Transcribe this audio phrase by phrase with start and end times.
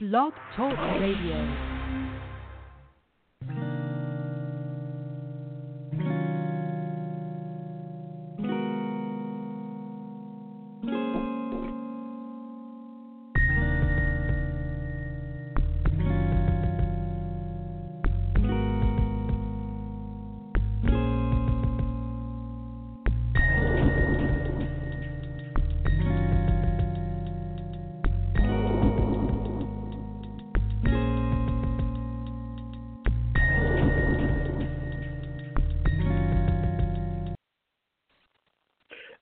[0.00, 1.77] Blog Talk Radio.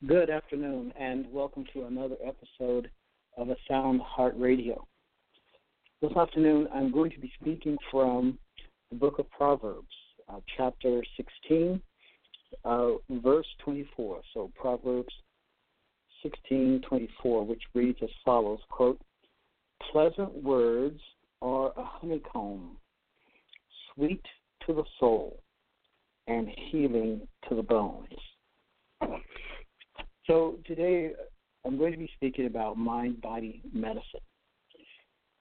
[0.07, 2.89] Good afternoon, and welcome to another episode
[3.37, 4.87] of A Sound Heart Radio.
[6.01, 8.39] This afternoon, I'm going to be speaking from
[8.91, 9.89] the book of Proverbs,
[10.29, 11.81] uh, chapter 16,
[12.65, 14.21] uh, verse 24.
[14.33, 15.13] So, Proverbs
[16.23, 19.01] 16:24, which reads as follows: "Quote:
[19.91, 21.01] Pleasant words
[21.43, 22.77] are a honeycomb,
[23.93, 24.25] sweet
[24.67, 25.43] to the soul,
[26.29, 28.15] and healing to the bones."
[30.27, 31.13] So today
[31.65, 34.21] I'm going to be speaking about mind body medicine.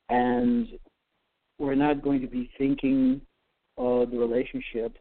[0.10, 0.68] And
[1.58, 3.22] we're not going to be thinking
[3.78, 4.98] of the relationship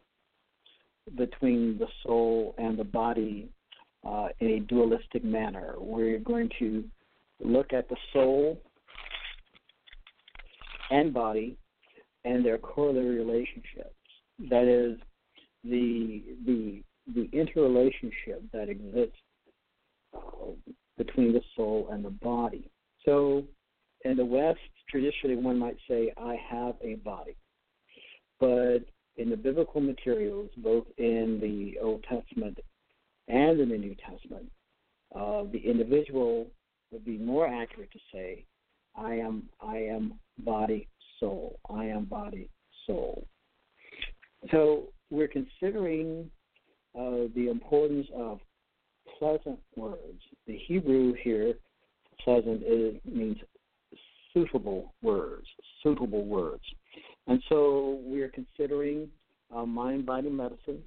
[1.15, 3.47] between the soul and the body
[4.03, 5.75] uh, in a dualistic manner.
[5.77, 6.83] We're going to
[7.39, 8.59] look at the soul
[10.89, 11.57] and body
[12.23, 13.93] and their corollary relationships.
[14.49, 14.99] That is,
[15.63, 19.17] the the the interrelationship that exists
[20.97, 22.69] between the soul and the body.
[23.05, 23.43] So,
[24.03, 27.35] in the West, traditionally one might say, I have a body.
[28.39, 28.79] But
[29.17, 32.59] in the biblical materials, both in the Old Testament
[33.27, 34.51] and in the New Testament,
[35.15, 36.47] uh, the individual
[36.91, 38.45] would be more accurate to say,
[38.95, 40.87] I am, I am body,
[41.19, 41.59] soul.
[41.69, 42.49] I am body,
[42.85, 43.25] soul.
[44.51, 46.29] So we're considering
[46.97, 48.39] uh, the importance of
[49.17, 50.21] pleasant words.
[50.47, 51.53] The Hebrew here,
[52.23, 53.37] pleasant, is, means
[54.33, 55.47] suitable words,
[55.81, 56.63] suitable words.
[57.27, 59.09] And so we're considering
[59.55, 60.81] uh, mind body medicine,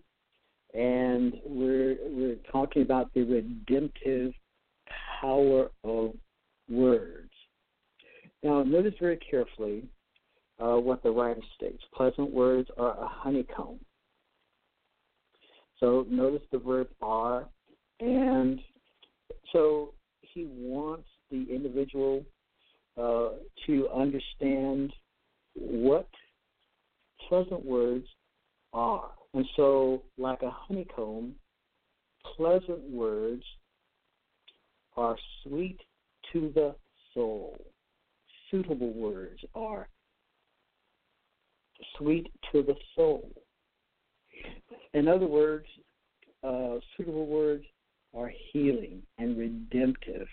[0.74, 4.32] and we're, we're talking about the redemptive
[5.20, 6.12] power of
[6.68, 7.30] words.
[8.42, 9.84] Now, notice very carefully
[10.60, 11.82] uh, what the writer states.
[11.94, 13.80] Pleasant words are a honeycomb.
[15.80, 17.46] So notice the verb are
[18.00, 18.60] and
[19.52, 22.24] so he wants the individual
[22.96, 23.30] uh,
[23.66, 24.92] to understand
[25.54, 26.08] what
[27.28, 28.06] pleasant words
[28.72, 29.10] are.
[29.34, 31.34] And so, like a honeycomb,
[32.36, 33.42] pleasant words
[34.96, 35.78] are sweet
[36.32, 36.74] to the
[37.14, 37.56] soul.
[38.50, 39.88] Suitable words are
[41.96, 43.30] sweet to the soul.
[44.94, 45.66] In other words,
[46.42, 47.64] uh, suitable words
[48.14, 50.28] are healing and redemptive.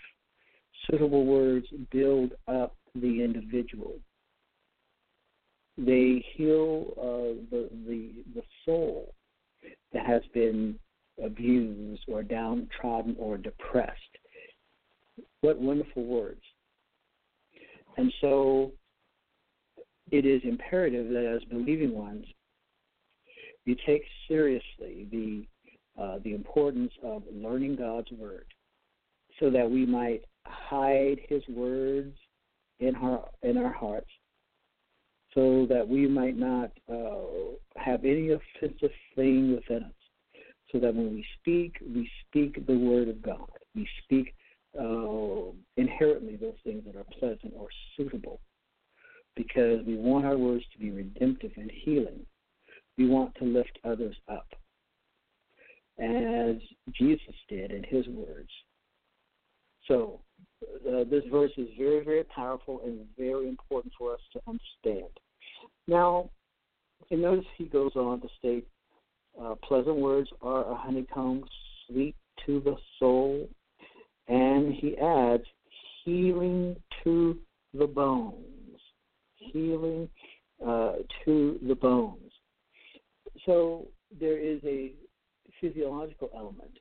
[0.90, 3.98] Suitable words build up the individual.
[5.78, 9.14] They heal uh, the, the the soul
[9.92, 10.78] that has been
[11.22, 14.00] abused or downtrodden or depressed.
[15.40, 16.40] What wonderful words!
[17.96, 18.72] And so,
[20.10, 22.24] it is imperative that as believing ones,
[23.64, 25.46] you take seriously the
[25.98, 28.46] uh, the importance of learning God's word
[29.40, 32.16] so that we might hide his words
[32.80, 34.10] in our in our hearts
[35.34, 39.92] so that we might not uh, have any offensive thing within us.
[40.72, 43.48] So that when we speak we speak the word of God.
[43.74, 44.34] We speak
[44.78, 48.40] uh, inherently those things that are pleasant or suitable
[49.36, 52.24] because we want our words to be redemptive and healing.
[52.96, 54.46] We want to lift others up
[55.98, 56.56] as
[56.92, 58.50] Jesus did in his words.
[59.88, 60.20] So,
[60.62, 65.10] uh, this verse is very, very powerful and very important for us to understand.
[65.86, 66.30] Now,
[67.10, 68.66] and notice he goes on to state
[69.40, 71.44] uh, pleasant words are a honeycomb,
[71.86, 72.14] sweet
[72.46, 73.48] to the soul,
[74.28, 75.44] and he adds
[76.04, 77.38] healing to
[77.74, 78.42] the bones.
[79.36, 80.08] Healing
[80.66, 80.94] uh,
[81.24, 82.32] to the bones.
[83.44, 83.86] So
[84.18, 84.92] there is a
[85.60, 86.78] physiological element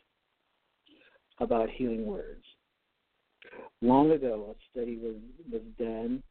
[1.39, 2.43] about healing words.
[3.81, 5.15] Long ago, a study was,
[5.51, 6.23] was done,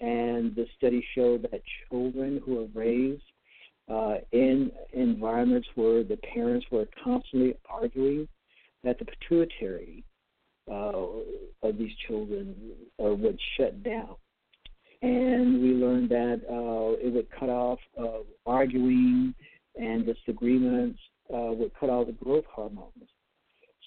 [0.00, 3.22] and the study showed that children who are raised
[3.90, 8.28] uh, in environments where the parents were constantly arguing,
[8.84, 10.04] that the pituitary
[10.70, 10.92] uh,
[11.62, 12.54] of these children
[13.02, 14.14] uh, would shut down.
[15.02, 19.34] and we learned that uh, it would cut off uh, arguing
[19.76, 20.98] and disagreements,
[21.32, 23.08] uh, would cut off the growth hormones.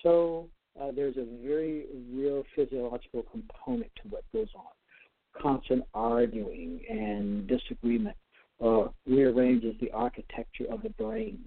[0.03, 0.49] So
[0.79, 5.41] uh, there's a very real physiological component to what goes on.
[5.41, 8.15] Constant arguing and disagreement
[8.63, 11.39] uh, rearranges the architecture of the brain.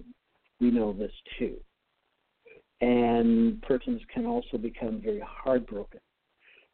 [0.59, 1.57] We know this too.
[2.81, 6.01] And persons can also become very heartbroken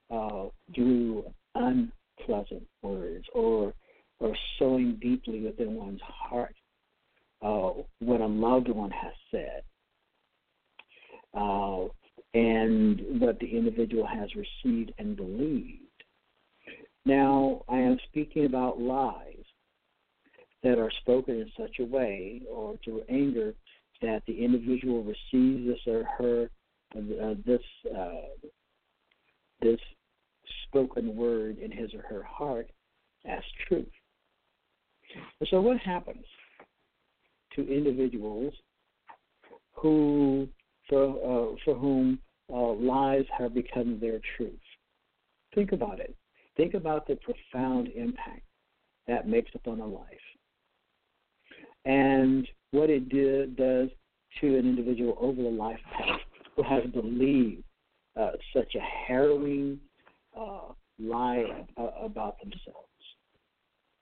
[0.09, 1.25] uh, through
[1.55, 3.73] unpleasant words or
[4.19, 6.55] or sowing deeply within one's heart
[7.41, 9.63] uh, what a loved one has said
[11.33, 11.85] uh,
[12.33, 15.79] and what the individual has received and believed.
[17.05, 19.43] Now, I am speaking about lies
[20.63, 23.55] that are spoken in such a way or through anger
[24.01, 26.49] that the individual receives this or her
[26.95, 27.61] uh, this
[27.97, 28.47] uh,
[29.61, 29.79] this
[30.67, 32.69] spoken word in his or her heart
[33.25, 33.87] as truth.
[35.49, 36.25] So, what happens
[37.55, 38.53] to individuals
[39.73, 40.47] who,
[40.87, 42.19] for uh, for whom
[42.51, 44.53] uh, lies have become their truth?
[45.55, 46.15] Think about it.
[46.57, 48.43] Think about the profound impact
[49.07, 50.05] that makes upon a life,
[51.85, 53.09] and what it
[53.55, 53.89] does
[54.39, 56.19] to an individual over the life path
[56.55, 57.63] who has believed
[58.19, 59.79] uh, such a harrowing
[60.37, 62.87] uh, lie about themselves.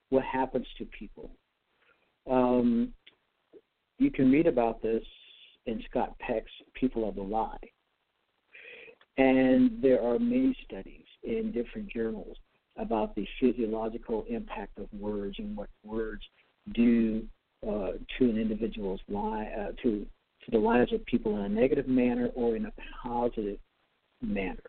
[0.10, 1.32] What happens to people?
[2.30, 2.94] Um,
[4.00, 5.04] you can read about this
[5.66, 7.58] in Scott Peck's People of the Lie.
[9.18, 12.38] And there are many studies in different journals
[12.78, 16.22] about the physiological impact of words and what words
[16.74, 17.24] do
[17.68, 20.06] uh, to an individual's life, uh, to
[20.46, 22.74] to the lives of people in a negative manner or in a
[23.04, 23.58] positive
[24.22, 24.64] manner.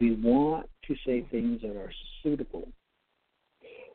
[0.00, 2.68] We want to say things that are suitable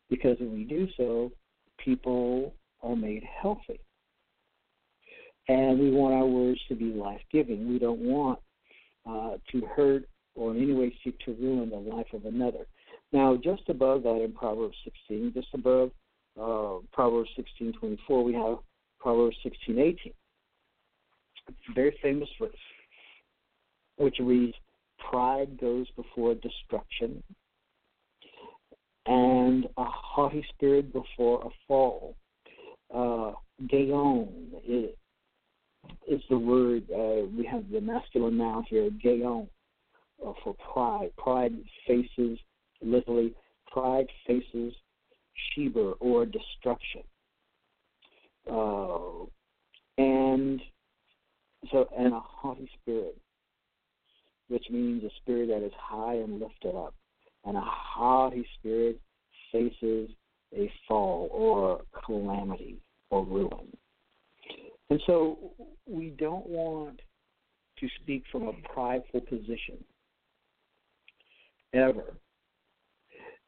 [0.10, 1.32] because when we do so,
[1.78, 3.80] people are made healthy.
[5.48, 7.70] And we want our words to be life giving.
[7.70, 8.40] We don't want
[9.08, 12.66] uh, to hurt or in any way seek to ruin the life of another.
[13.12, 15.92] Now, just above that in Proverbs 16, just above
[16.40, 17.30] uh, Proverbs
[17.62, 18.58] 16:24, we have
[19.00, 20.14] Proverbs 16:18.
[21.74, 22.52] Very famous verse,
[23.98, 24.56] which reads,
[24.98, 27.24] "Pride goes before destruction,
[29.06, 32.16] and a haughty spirit before a fall."
[32.94, 33.34] Uh,
[33.68, 34.90] Gaon is,
[36.08, 36.84] is the word.
[36.92, 39.48] Uh, we have the masculine noun here, Gaon,
[40.26, 41.12] uh, for pride.
[41.18, 41.54] Pride
[41.88, 42.40] faces
[42.82, 43.34] literally.
[43.72, 44.74] Pride faces
[45.58, 47.02] Shever or destruction.
[48.50, 49.26] Uh,
[49.98, 50.62] and
[51.72, 53.18] so, and a haughty spirit,
[54.50, 56.94] which means a spirit that is high and lifted up.
[57.44, 59.00] And a haughty spirit
[59.52, 60.10] faces
[60.56, 62.78] a fall or calamity
[63.10, 63.76] or ruin.
[64.90, 65.54] And so
[65.88, 67.02] we don't want
[67.80, 69.84] to speak from a prideful position
[71.74, 72.14] ever.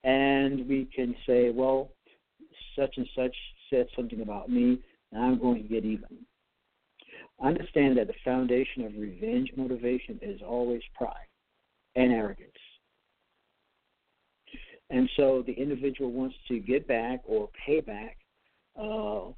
[0.04, 1.92] And we can say, well,
[2.78, 3.36] such and such
[3.70, 4.80] said something about me,
[5.12, 6.26] and I'm going to get even.
[7.42, 11.28] Understand that the foundation of revenge motivation is always pride
[11.96, 12.52] and arrogance.
[14.90, 18.18] And so the individual wants to get back or pay back
[18.80, 19.32] uh,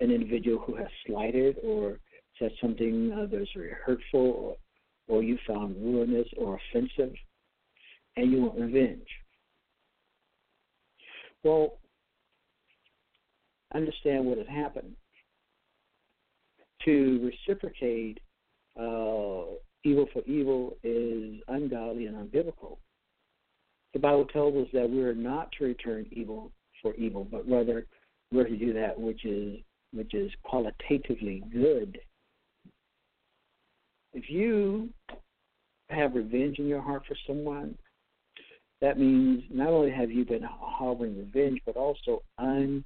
[0.00, 1.98] an individual who has slighted or
[2.38, 4.56] said something uh, that's very hurtful
[5.08, 7.14] or, or you found ruinous or offensive,
[8.16, 9.06] and you want revenge.
[11.42, 11.78] Well,
[13.74, 14.94] understand what has happened.
[16.84, 18.20] To reciprocate
[18.78, 22.78] uh, evil for evil is ungodly and unbiblical.
[23.94, 26.52] The Bible tells us that we are not to return evil
[26.82, 27.86] for evil, but rather
[28.30, 29.58] we're to do that which is
[29.92, 31.98] which is qualitatively good.
[34.12, 34.90] If you
[35.90, 37.76] have revenge in your heart for someone,
[38.80, 42.84] that means not only have you been harboring revenge, but also unforgiveness.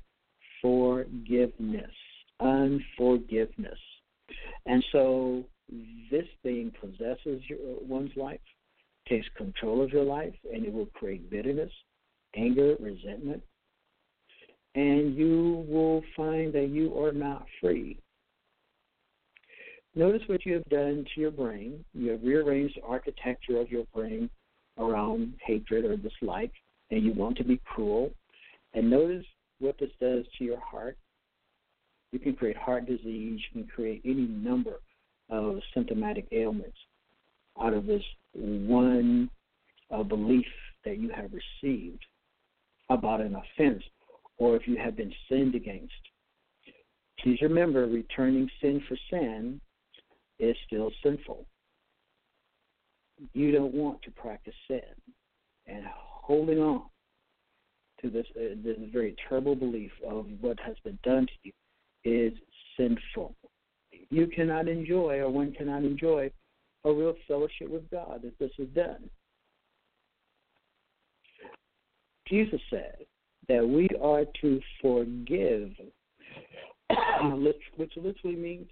[2.41, 3.79] Unforgiveness.
[4.67, 5.45] And so
[6.11, 8.41] this thing possesses your, one's life,
[9.09, 11.73] takes control of your life, and it will create bitterness,
[12.37, 13.43] anger, resentment,
[14.75, 17.99] and you will find that you are not free.
[19.95, 21.85] Notice what you have done to your brain.
[21.93, 24.31] You have rearranged the architecture of your brain
[24.79, 26.53] around hatred or dislike,
[26.91, 28.11] and you want to be cruel.
[28.73, 29.27] And notice
[29.59, 30.97] what this does to your heart.
[32.11, 34.81] You can create heart disease, you can create any number
[35.31, 36.77] of symptomatic ailments
[37.61, 38.03] out of this
[38.35, 39.31] one
[39.91, 40.47] uh, belief
[40.85, 42.05] that you have received
[42.91, 43.83] about an offense
[44.39, 45.93] or if you have been sinned against.
[47.21, 49.61] Please remember, returning sin for sin
[50.39, 51.47] is still sinful.
[53.33, 54.81] You don't want to practice sin.
[55.67, 56.83] And holding on
[58.01, 61.53] to this, uh, this very terrible belief of what has been done to you
[62.05, 62.33] is
[62.77, 63.37] sinful.
[64.11, 66.31] You cannot enjoy, or one cannot enjoy,
[66.85, 69.09] a real fellowship with God if this is done.
[72.27, 72.97] Jesus said
[73.49, 75.71] that we are to forgive,
[77.77, 78.69] which literally means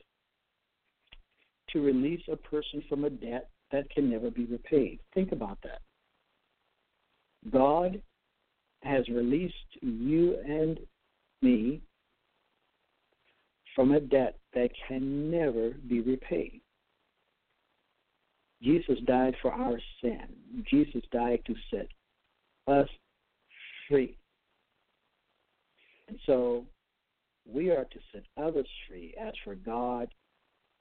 [1.71, 4.99] to release a person from a debt that can never be repaid.
[5.15, 5.81] Think about that.
[7.51, 8.01] God
[8.83, 10.79] has released you and
[11.43, 11.81] me
[13.75, 16.61] from a debt that can never be repaid.
[18.63, 20.27] Jesus died for our sin.
[20.71, 21.89] Jesus died to set
[22.67, 22.89] us
[23.89, 24.17] free.
[26.11, 26.65] And so
[27.47, 30.09] we are to set others free as for God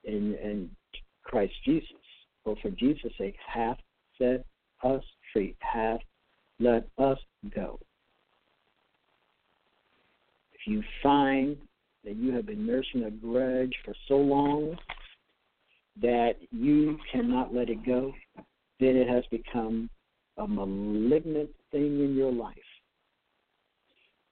[0.03, 0.69] and, and
[1.23, 1.87] Christ Jesus.
[2.45, 3.77] Or for Jesus' sake, hath
[4.17, 4.43] set
[4.83, 5.99] us free, hath
[6.59, 7.19] let us
[7.53, 7.79] go.
[10.53, 11.57] If you find
[12.03, 14.77] that you have been nursing a grudge for so long
[16.01, 18.13] that you cannot let it go,
[18.79, 19.91] then it has become
[20.37, 22.55] a malignant thing in your life.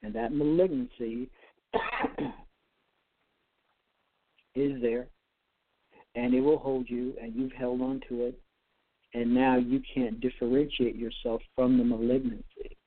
[0.04, 1.30] And that malignancy
[4.56, 5.08] is there,
[6.16, 8.39] and it will hold you, and you've held on to it,
[9.13, 12.77] and now you can't differentiate yourself from the malignancy.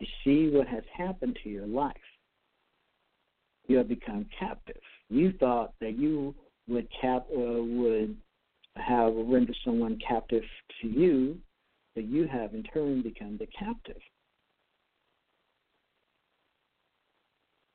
[0.00, 1.94] You see what has happened to your life.
[3.66, 4.80] You have become captive.
[5.08, 6.34] You thought that you
[6.68, 8.16] would cap uh, would
[8.76, 10.42] have rendered someone captive
[10.82, 11.38] to you,
[11.94, 14.00] but you have in turn become the captive.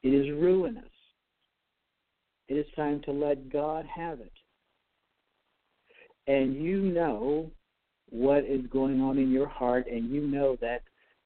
[0.03, 0.83] It is ruinous.
[2.47, 4.31] It is time to let God have it.
[6.27, 7.51] And you know
[8.09, 10.81] what is going on in your heart, and you know that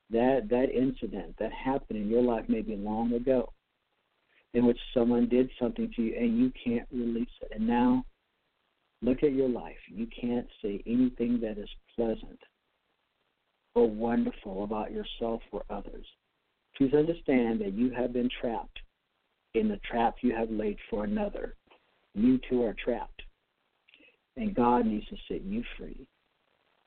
[0.09, 3.51] that that incident that happened in your life maybe long ago,
[4.53, 7.51] in which someone did something to you, and you can't release it.
[7.55, 8.05] And now,
[9.01, 9.77] look at your life.
[9.87, 12.39] You can't say anything that is pleasant
[13.75, 16.05] or wonderful about yourself or others.
[16.77, 18.79] Please understand that you have been trapped
[19.53, 21.55] in the trap you have laid for another.
[22.15, 23.21] You too are trapped.
[24.35, 26.07] And God needs to set you free.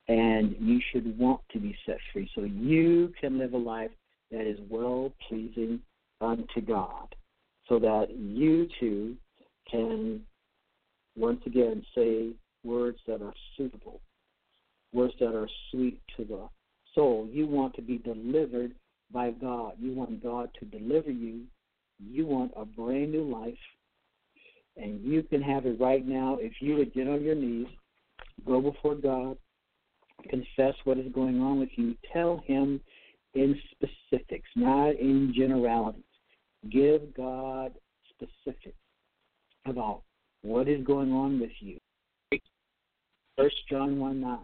[0.09, 3.91] And you should want to be set free so you can live a life
[4.31, 5.81] that is well pleasing
[6.21, 7.15] unto God.
[7.69, 9.17] So that you too
[9.71, 10.23] can
[11.17, 12.31] once again say
[12.63, 14.01] words that are suitable,
[14.93, 16.49] words that are sweet to the
[16.95, 17.29] soul.
[17.31, 18.73] You want to be delivered
[19.13, 19.75] by God.
[19.79, 21.43] You want God to deliver you.
[21.99, 23.55] You want a brand new life.
[24.77, 27.67] And you can have it right now if you would get on your knees,
[28.47, 29.39] go before God,
[30.29, 32.81] confess what is going on with you, tell Him
[33.35, 36.03] in specifics, not in generalities.
[36.71, 37.73] Give God
[38.11, 38.77] specifics
[39.67, 40.03] about
[40.43, 41.79] what is going on with you.
[43.37, 44.39] First John 1 9.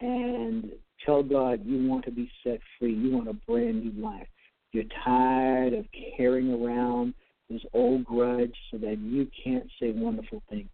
[0.00, 0.72] And
[1.04, 2.92] Tell God you want to be set free.
[2.92, 4.26] You want a brand new life.
[4.72, 5.86] You're tired of
[6.16, 7.14] carrying around
[7.48, 10.68] this old grudge so that you can't say wonderful things.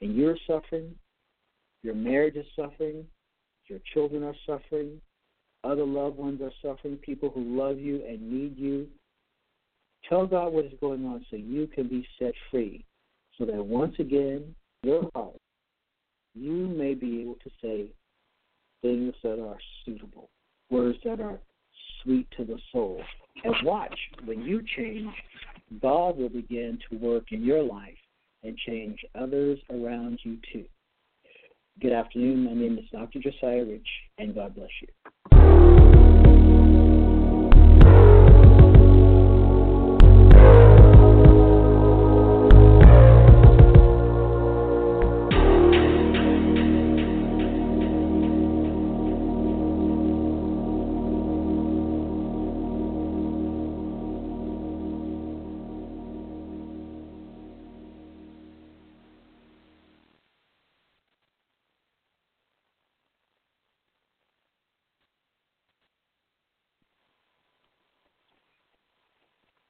[0.00, 0.94] And you're suffering.
[1.82, 3.06] Your marriage is suffering.
[3.68, 5.00] Your children are suffering.
[5.62, 6.96] Other loved ones are suffering.
[6.96, 8.88] People who love you and need you.
[10.08, 12.84] Tell God what is going on so you can be set free.
[13.36, 15.36] So that once again, your heart,
[16.34, 17.90] you may be able to say,
[18.82, 20.30] things that are suitable,
[20.70, 21.38] words that are
[22.02, 23.00] sweet to the soul.
[23.44, 25.12] And watch, when you change,
[25.80, 27.96] God will begin to work in your life
[28.42, 30.64] and change others around you too.
[31.80, 32.44] Good afternoon.
[32.44, 33.20] My name is Dr.
[33.20, 33.88] Josiah Rich,
[34.18, 36.59] and God bless you.